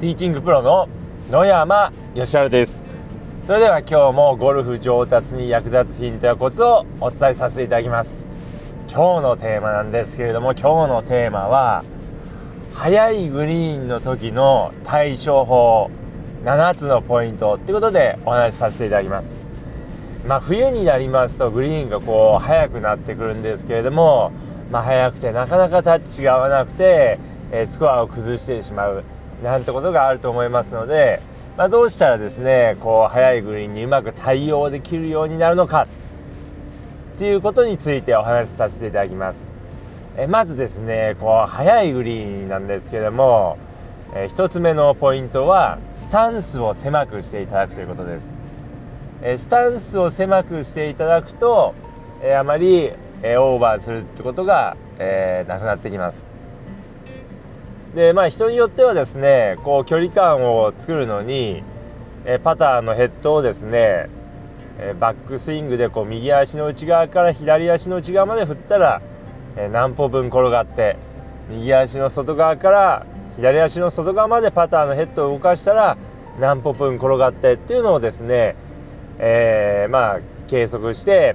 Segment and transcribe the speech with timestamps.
[0.00, 0.88] ティーチングプロの
[1.30, 2.80] 野山義晴です。
[3.42, 8.24] それでは今日もゴルフ上達に役立つヒントやコツをお伝えさせていただきます。
[8.90, 11.84] 今日のテーマなんですけれども今日のテーマは
[12.72, 15.90] 速いグリーンの時の対処法
[16.46, 19.36] 7つのポイントっていうことでお話しさせていただきます。
[20.26, 24.32] まあ冬になりますとグリーンがこう速くなってくるんですけれども
[24.70, 27.18] まあ速くてなかなかタッチが合わなくて、
[27.52, 29.04] えスコアを崩してしまう。
[29.42, 31.20] なんてことがあると思いますので、
[31.56, 35.86] まあ、どうしたらですねこう速いグリーンにうまく対応できるようになるのか
[37.16, 39.52] っていうことについてお話しさせていただきます。
[40.16, 43.58] えまずですねこう速いグリーンなんですけども
[44.14, 48.34] え1つ目のポイントはスタンスを狭くしていただくということです。
[49.22, 51.74] えスタンスを狭くしていただくと
[52.22, 56.29] えあまりえオーバーするってことが、えー、なくなってきます。
[57.94, 61.64] でまあ人によってはですねこう距離感を作るのに、
[62.24, 64.08] えパターのヘッドをですね、
[64.78, 69.02] えバックスイングでこう右足の内側から左足の内側まで振ったら、
[69.56, 70.96] え何歩分転がって
[71.48, 75.96] 右足の外側から左足の外側までパターのヘッドを動かしたら
[76.38, 78.54] 何歩分転がってっていうのをですね、
[79.18, 81.34] えー、まあ計測して、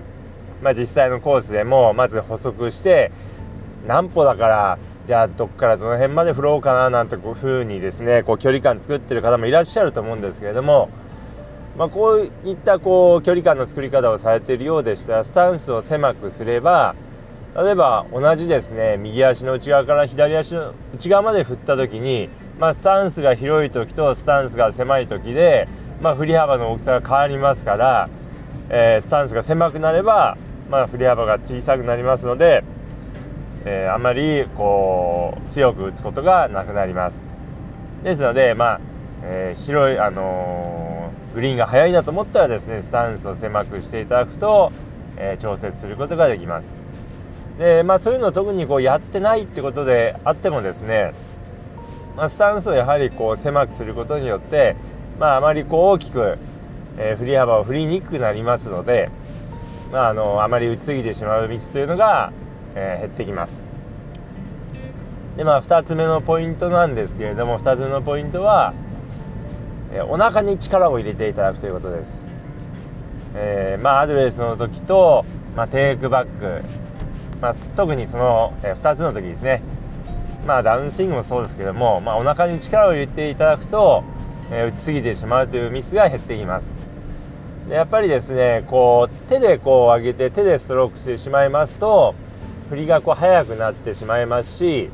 [0.61, 3.11] まあ、実際のコースでもまず補足して
[3.87, 10.89] 何歩だからじゃあどっからどの辺まで振ろうかななんてこうふうにですねこう距離感作ってる方もいらっしゃると思うんですけれども、
[11.77, 16.95] まあ、こういったこう距離感の作り方をされているようでしたらスタンスを狭くすれば
[17.55, 25.67] 例えば同じですね右足の内側から左足の内側まで振った時に、まあ、スタンスが広い時とスタンスが狭い時で、
[26.01, 28.09] まあ、振り幅の大きさが変わりますから、
[28.69, 30.35] えー、スタンスが狭くなれば、
[30.71, 32.63] まあ、振り幅が小さくなりますので
[33.65, 37.19] えー、あまりこう強く打つことがなくなります。
[38.03, 38.81] ですのでまあ、
[39.23, 44.71] えー、広いあのー、グリーンが速いなと思ったらですねスタンスを狭くしていただくと、
[45.17, 46.73] え調節することができます。
[47.57, 51.13] でまあそういうのを特にこうやってないってことであってもですね、
[52.15, 54.75] まあ、スタンスをやはりこう狭くすることによって
[55.19, 56.37] まああまりこう大きく、
[56.97, 59.09] え振り幅を振りにくくなりますので
[59.91, 62.33] まあ、あのあまり打ちすぎてしまうミスというのが
[62.75, 63.63] えー、減ってきます。
[65.37, 68.73] でまあ2つ目のポイントなんですけれども2つ目のポイントは、
[69.91, 72.21] えー、お腹に力を入れていただくということです、
[73.35, 75.25] えー、まあアドレスの時と、
[75.55, 76.61] まあ、テイクバック、
[77.41, 79.61] まあ、特にその、えー、2つの時ですね。
[80.45, 84.03] まあダウンスイングもそうですけども、まあ、お腹に力を入れていただくと、
[84.51, 86.71] えー、打ちすぎてしまうというミスが減っています。
[87.67, 92.13] でやっぱりですねこう手でこう上げて手でストロークしてしまいますと
[92.69, 94.89] 振りがこう速くなってしまいますし、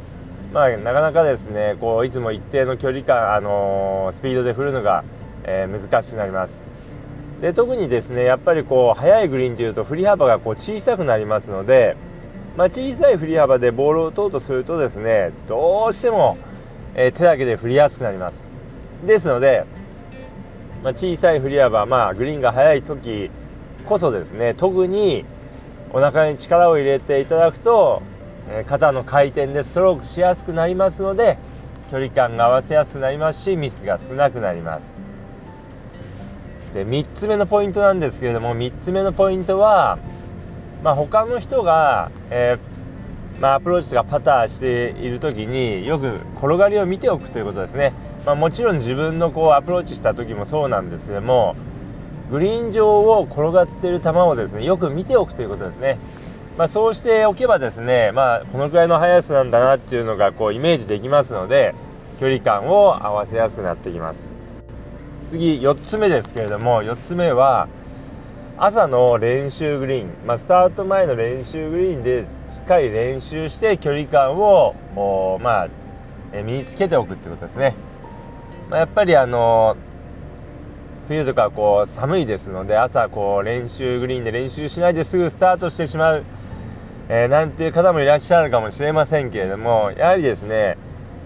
[0.54, 5.04] まあ、なかなかですねこういつも一定の距離感、あのー、スピードで振るのが、
[5.44, 6.60] えー、難しくなります。
[7.42, 11.96] で特にですねやっぱりこう速いグリーンというと振り幅がこう小さくなりますので、
[12.56, 16.38] まあ、小さい振り幅でボールを打とうとするとですねどうしても、
[16.94, 18.44] えー、手だけで振りやすくなります。
[19.08, 19.66] ですので、
[20.84, 23.32] まあ、小さい振り幅、まあ、グリーンが速い時
[23.86, 25.26] こそですね特に
[25.94, 28.02] お腹に力を入れていただくと、
[28.50, 31.38] え肩の回転でストロークしやすくなりますので
[31.92, 34.94] 距離感が合わせやすくなりますしミスが少なくなります。
[36.74, 40.00] で3つ目のポイントなんですけれども3つ目のポイントは、
[40.84, 47.92] まあ、他の人が、えー、まあ、アプローチとかパターしている時によく転がりを見ておくということですね、
[48.26, 51.58] まあ、もちろん自分のこうアプローチした時もそうなんですけども
[52.32, 56.00] グリーン上を転がっている球をですねよく見ておくということですね。
[56.58, 61.74] まあ、そうしておけばですね、まあ、このくらいの速さなんだなっていうのがこうイメージできますので
[62.20, 64.30] 距離感を合わせやすくなってきます。
[65.30, 67.68] 次4つ目ですけれども4つ目は
[68.58, 75.68] 朝の練習グリーン、まあ、スタート前の練習グリーンでしっかり練習して距離感をまあ、
[76.44, 77.76] 身につけておくってことですね、
[78.70, 79.91] まあ、やっぱりあのー
[81.12, 86.24] 冬とかこう寒いですので朝こう練習グリーンで練習しないですぐスタートしてしまう、
[87.10, 90.78] えー、なんていう方もいらっしゃるかもしれませんけれどもやはりですね、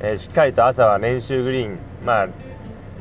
[0.02, 2.28] えー、しっかりと朝は練習グリーン、まあ、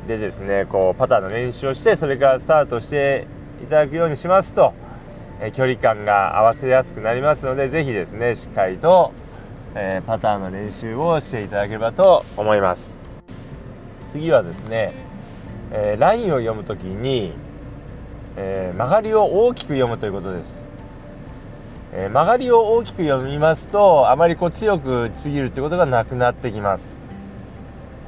[0.06, 3.26] でですねこうパターの練習をしてそれからスタートして
[3.62, 4.75] いただくようにしますと、
[5.40, 9.12] えー、距離感が合わせやすくなりますので是非ですねしっかりと、
[9.75, 12.98] えパターの練習をしていただければと思います。
[14.10, 15.03] 次はですね
[15.72, 17.32] えー、ラインを読む時に、
[18.37, 20.62] えー、曲がりを大きく読むということです、
[21.93, 26.96] えー、曲がりを大きく読みますとあまりこう強くちぎるということがなくなってきます。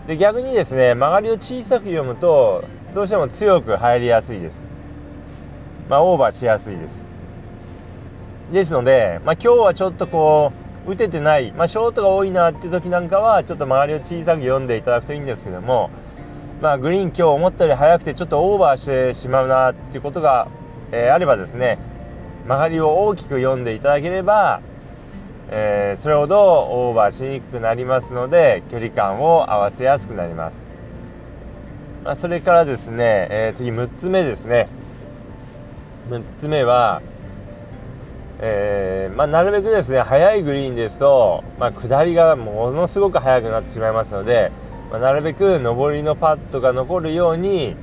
[0.06, 2.64] で逆にですね曲がりを小さく読むと
[2.94, 4.62] どうしても強く入りやすいです。
[5.88, 7.06] まあオーバーしやすいです。
[8.52, 10.52] ですので、まあ、今日はちょっとこ
[10.86, 15.90] う打ててない、まあ、ショートが多いなっていう時なんかはちょっと曲がりを小さく読んでいただくといいんですけども
[16.60, 20.48] まあ、グリーン今日思ったより速くてちょっとオーバーしてしまうなっていうことが、
[20.90, 21.78] えー、あればですね
[22.46, 24.62] 曲がりを大きく読んでいただければ、
[25.50, 30.64] えー、それほどオーバーしにくくなりますので距離感を合わせやすくなります、
[32.04, 34.68] まあ、それからですね、えー、次6つ目ですね。
[36.08, 37.02] 6つ目は、
[38.38, 44.52] えーまあ、なるべくですね速いグリーンですと、まあ、下りがものすごく速くなってしまいますので
[44.90, 47.76] まあ、なるべく上りのパットが残るように、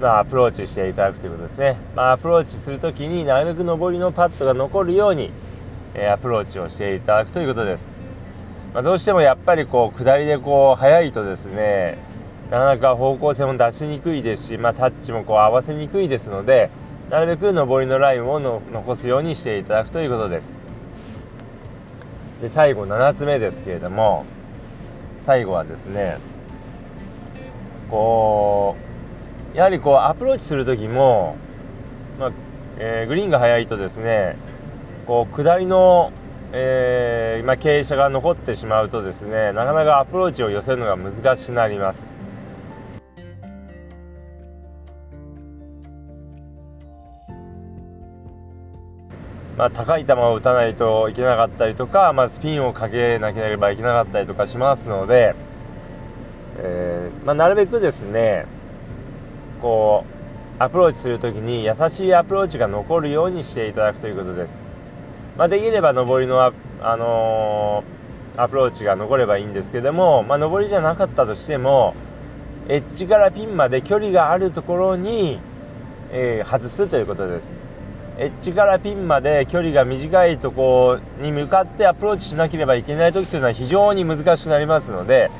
[0.00, 5.32] まあ、アプローチしていただくということですね、まあ、アプローチするときになるべく上りのパットが残るように、
[5.94, 7.88] えー、アプローチをしていただくということです、
[8.72, 11.98] ま、どうしてもやっぱりこう下りでこう速いとですね
[12.50, 16.70] なかなか方向性も出しにくいですし、ま、タッチもこう合わせにくいですので
[17.10, 20.52] なるべく上りのラインを残すようにしていただくということです。
[22.42, 24.24] で最後7つ目ですけれども
[25.28, 26.16] 最後はですね
[27.90, 28.76] こ
[29.52, 31.36] うやはりこうアプローチする時も、
[32.18, 32.32] まあ
[32.78, 34.36] えー、グリーンが速いとですね
[35.06, 36.12] こう下りの、
[36.52, 42.17] えーまあ、傾斜が残ってしまうとですねなかなかアプローチを寄せるのが難しくなります。
[49.58, 55.34] まあ、高い球を打たないといけなかったりとか、まあ、スピンをかけなければいけなかったりとかしますので、
[56.58, 58.46] えー、まあ、なるべくですね
[59.60, 60.04] こ
[60.60, 64.60] うアプローチする時に優しいアプローチが残るようにしていただくということです、
[65.36, 71.96] まあ、できれば上りのあ、あのー、アプローチが残ればいいんですけども、まあ、上りじゃなかったとしても
[72.68, 75.40] エッジからピンまで距離があるところに、
[76.12, 77.68] えー、外すということです。
[78.20, 85.30] エッジからピンまで距離が短いところに向かってアプローチしなければいけない時というのは非常に難しくなりますので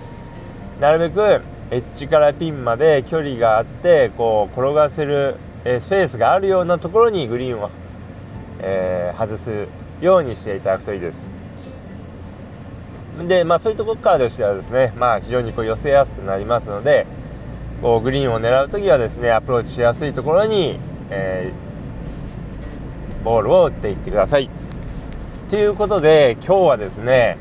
[0.80, 1.20] なるべく
[1.72, 7.70] エッジからピンまで距離があってこう転がせる、スペースがあるようなところにグリーンを、
[8.60, 9.66] えー、外す
[10.00, 11.24] ようにしていただくといいです。
[13.26, 17.04] でまあそういうところからとしてはですねまあ非常にこう寄せやすくなりますので
[17.82, 20.78] こうグリーンを狙う時はですねアプローチしやすいところに、
[21.10, 21.67] えー
[23.24, 24.50] ボールを打っていってください。
[25.50, 27.38] ということで今日はですね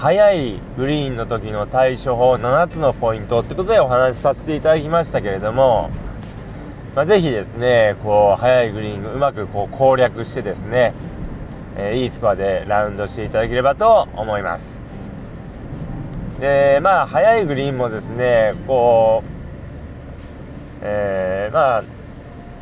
[0.00, 5.90] 速いグリーンの時の対処法7つのポイントってことでお話しさせていただきましたけれども、
[6.96, 10.94] まあ、ぜひですねこう速いグリーンをうまくこう攻略してですね、
[11.76, 14.80] えー、いいスコアでラウンドしていただければと思います
[16.40, 19.28] でまあ速いグリーンもですねこう、
[20.80, 21.84] えー、まあ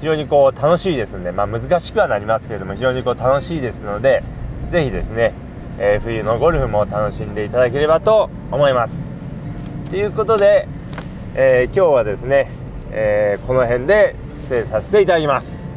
[0.00, 4.22] 非常にこう楽しいですので、まあ、難しくはなりますけれども非常にこう楽しいですので
[4.70, 5.32] 是非ですね、
[5.78, 9.06] えー、冬のゴルフも楽しんでいただければと思います。
[9.90, 10.68] ということで、
[11.34, 12.50] えー、今日はですね、
[12.90, 15.67] えー、この辺で失礼させていただきます。